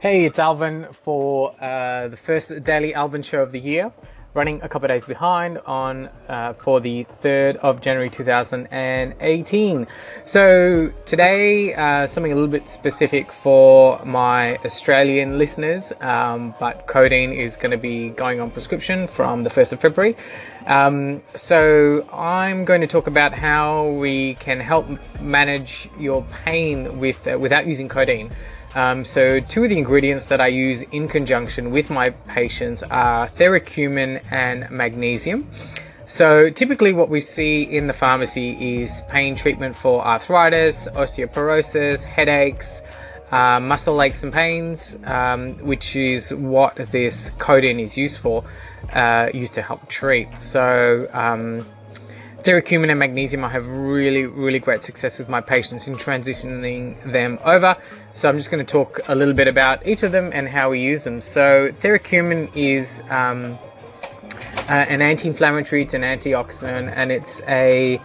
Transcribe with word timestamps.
Hey, 0.00 0.24
it's 0.24 0.38
Alvin 0.38 0.86
for 0.92 1.54
uh, 1.62 2.08
the 2.08 2.16
first 2.16 2.64
daily 2.64 2.94
Alvin 2.94 3.20
show 3.20 3.42
of 3.42 3.52
the 3.52 3.60
year. 3.60 3.92
Running 4.32 4.62
a 4.62 4.68
couple 4.68 4.88
days 4.88 5.04
behind 5.04 5.58
on 5.66 6.08
uh, 6.26 6.54
for 6.54 6.80
the 6.80 7.04
3rd 7.22 7.56
of 7.56 7.82
January 7.82 8.08
2018. 8.08 9.86
So, 10.24 10.90
today, 11.04 11.74
uh, 11.74 12.06
something 12.06 12.32
a 12.32 12.34
little 12.34 12.48
bit 12.48 12.66
specific 12.66 13.30
for 13.30 14.02
my 14.02 14.56
Australian 14.64 15.36
listeners, 15.36 15.92
um, 16.00 16.54
but 16.58 16.86
codeine 16.86 17.32
is 17.32 17.56
going 17.56 17.72
to 17.72 17.76
be 17.76 18.08
going 18.08 18.40
on 18.40 18.50
prescription 18.50 19.06
from 19.06 19.42
the 19.42 19.50
1st 19.50 19.72
of 19.72 19.80
February. 19.82 20.16
Um, 20.64 21.20
so, 21.34 22.08
I'm 22.10 22.64
going 22.64 22.80
to 22.80 22.86
talk 22.86 23.06
about 23.06 23.34
how 23.34 23.88
we 23.88 24.36
can 24.36 24.60
help 24.60 24.86
manage 25.20 25.90
your 25.98 26.22
pain 26.44 26.98
with 26.98 27.28
uh, 27.28 27.38
without 27.38 27.66
using 27.66 27.90
codeine. 27.90 28.30
Um, 28.74 29.04
so, 29.04 29.40
two 29.40 29.64
of 29.64 29.70
the 29.70 29.78
ingredients 29.78 30.26
that 30.26 30.40
I 30.40 30.46
use 30.46 30.82
in 30.82 31.08
conjunction 31.08 31.72
with 31.72 31.90
my 31.90 32.10
patients 32.10 32.82
are 32.84 33.28
theracumin 33.28 34.22
and 34.30 34.70
magnesium. 34.70 35.48
So, 36.06 36.50
typically, 36.50 36.92
what 36.92 37.08
we 37.08 37.20
see 37.20 37.62
in 37.62 37.88
the 37.88 37.92
pharmacy 37.92 38.82
is 38.82 39.02
pain 39.08 39.34
treatment 39.34 39.74
for 39.74 40.06
arthritis, 40.06 40.86
osteoporosis, 40.88 42.04
headaches, 42.04 42.82
uh, 43.32 43.60
muscle 43.60 44.00
aches 44.02 44.22
and 44.22 44.32
pains, 44.32 44.96
um, 45.04 45.54
which 45.58 45.96
is 45.96 46.32
what 46.34 46.76
this 46.76 47.30
codeine 47.38 47.80
is 47.80 47.96
used 47.96 48.20
for, 48.20 48.44
uh, 48.92 49.30
used 49.34 49.54
to 49.54 49.62
help 49.62 49.88
treat. 49.88 50.36
So, 50.38 51.08
um, 51.12 51.64
Theracumin 52.42 52.88
and 52.88 52.98
magnesium, 52.98 53.44
I 53.44 53.48
have 53.48 53.66
really, 53.66 54.24
really 54.24 54.58
great 54.58 54.82
success 54.82 55.18
with 55.18 55.28
my 55.28 55.42
patients 55.42 55.86
in 55.86 55.94
transitioning 55.96 57.02
them 57.02 57.38
over. 57.44 57.76
So 58.12 58.28
I'm 58.28 58.38
just 58.38 58.50
going 58.50 58.64
to 58.64 58.70
talk 58.70 59.00
a 59.08 59.14
little 59.14 59.34
bit 59.34 59.46
about 59.46 59.86
each 59.86 60.02
of 60.02 60.12
them 60.12 60.30
and 60.32 60.48
how 60.48 60.70
we 60.70 60.80
use 60.80 61.02
them. 61.02 61.20
So 61.20 61.70
theracumin 61.70 62.50
is 62.56 63.02
um, 63.10 63.58
uh, 64.68 64.72
an 64.72 65.02
anti-inflammatory, 65.02 65.82
it's 65.82 65.94
an 65.94 66.02
antioxidant, 66.02 66.92
and 66.96 67.12
it's 67.12 67.42
a 67.46 68.00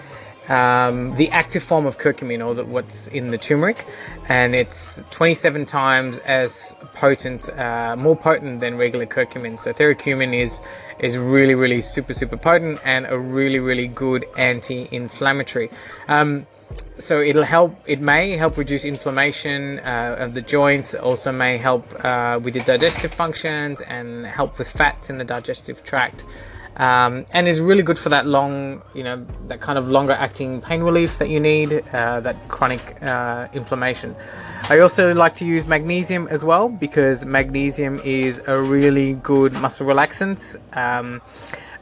um, 0.50 1.16
the 1.16 1.30
active 1.32 1.64
form 1.64 1.86
of 1.86 1.98
curcumin, 1.98 2.46
or 2.46 2.54
the, 2.54 2.66
what's 2.66 3.08
in 3.10 3.32
the 3.32 3.38
turmeric, 3.38 3.86
and 4.28 4.56
it's 4.56 5.04
27 5.10 5.66
times 5.66 6.20
as 6.20 6.76
potent, 6.94 7.50
uh, 7.58 7.96
more 7.98 8.16
potent 8.16 8.60
than 8.60 8.78
regular 8.78 9.06
curcumin. 9.06 9.58
So 9.58 9.74
theracumin 9.74 10.34
is 10.34 10.60
is 11.00 11.18
really, 11.18 11.56
really 11.56 11.82
super, 11.82 12.14
super 12.14 12.38
potent 12.38 12.80
and 12.86 13.06
a 13.08 13.18
really, 13.18 13.60
really 13.60 13.88
good 13.88 14.26
anti-inflammatory. 14.38 15.70
Um, 16.08 16.48
so 16.98 17.20
it'll 17.20 17.44
help. 17.44 17.78
It 17.86 18.00
may 18.00 18.32
help 18.32 18.58
reduce 18.58 18.86
inflammation 18.86 19.80
uh, 19.80 20.16
of 20.18 20.34
the 20.34 20.42
joints. 20.42 20.96
Also 20.96 21.32
may 21.32 21.58
help 21.58 21.86
uh, 22.04 22.40
with 22.42 22.54
the 22.54 22.62
digestive 22.62 23.14
functions 23.14 23.82
and 23.82 24.26
help 24.26 24.58
with 24.58 24.70
fats 24.70 25.10
in 25.10 25.18
the 25.18 25.26
digestive 25.26 25.84
tract 25.84 26.24
um, 26.78 27.26
and 27.32 27.48
is 27.48 27.60
really 27.60 27.84
good 27.84 27.98
for 27.98 28.10
that 28.10 28.26
long, 28.26 28.82
you 28.94 29.04
know, 29.04 29.26
that 29.48 29.62
kind 29.62 29.78
of 29.78 29.90
longer 29.90 30.14
acting 30.14 30.62
pain 30.62 30.82
relief 30.82 31.18
that 31.20 31.30
you 31.30 31.40
need, 31.40 31.84
uh, 31.94 32.20
that 32.22 32.36
chronic 32.50 33.02
uh, 33.02 33.48
inflammation. 33.54 34.16
I 34.70 34.80
also 34.80 35.14
like 35.14 35.36
to 35.38 35.46
use 35.46 35.68
magnesium 35.68 36.28
as 36.30 36.44
well 36.44 36.70
because 36.70 37.26
magnesium 37.26 38.00
is 38.04 38.42
a 38.48 38.62
really 38.62 39.14
good 39.14 39.54
muscle 39.54 39.88
relaxant. 39.88 40.58
Um, 40.76 41.22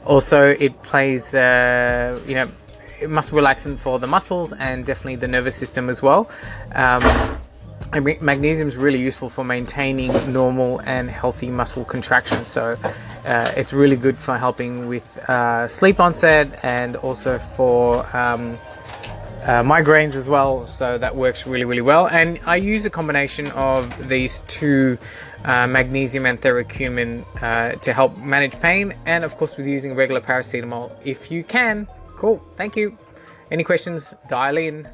also, 0.04 0.50
it 0.50 0.82
plays, 0.82 1.34
uh, 1.34 2.20
you 2.26 2.34
know, 2.34 2.48
muscle 3.08 3.38
relaxant 3.38 3.78
for 3.78 3.98
the 3.98 4.06
muscles 4.06 4.52
and 4.52 4.84
definitely 4.84 5.16
the 5.16 5.28
nervous 5.28 5.56
system 5.56 5.88
as 5.88 6.02
well. 6.02 6.28
Um, 6.72 7.02
magnesium 8.00 8.68
is 8.68 8.76
really 8.76 9.00
useful 9.00 9.28
for 9.28 9.44
maintaining 9.44 10.12
normal 10.32 10.80
and 10.80 11.10
healthy 11.10 11.48
muscle 11.48 11.84
contraction. 11.84 12.44
So 12.44 12.76
uh, 13.24 13.52
it's 13.56 13.72
really 13.72 13.96
good 13.96 14.18
for 14.18 14.36
helping 14.38 14.88
with 14.88 15.18
uh, 15.28 15.68
sleep 15.68 16.00
onset 16.00 16.58
and 16.62 16.96
also 16.96 17.38
for 17.38 18.04
um, 18.16 18.58
uh, 19.42 19.62
migraines 19.62 20.14
as 20.14 20.28
well. 20.28 20.66
So 20.66 20.98
that 20.98 21.14
works 21.14 21.46
really, 21.46 21.64
really 21.64 21.82
well. 21.82 22.08
And 22.08 22.40
I 22.46 22.56
use 22.56 22.84
a 22.84 22.90
combination 22.90 23.50
of 23.52 24.08
these 24.08 24.42
two. 24.42 24.98
Uh, 25.44 25.66
magnesium 25.66 26.24
and 26.24 26.40
theracumin 26.40 27.22
uh, 27.42 27.72
to 27.80 27.92
help 27.92 28.16
manage 28.16 28.58
pain, 28.60 28.94
and 29.04 29.24
of 29.24 29.36
course, 29.36 29.58
with 29.58 29.66
using 29.66 29.94
regular 29.94 30.18
paracetamol 30.18 30.90
if 31.04 31.30
you 31.30 31.44
can. 31.44 31.86
Cool, 32.16 32.42
thank 32.56 32.76
you. 32.76 32.96
Any 33.50 33.62
questions? 33.62 34.14
Dial 34.26 34.56
in 34.56 34.88